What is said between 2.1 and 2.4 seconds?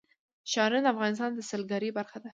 ده.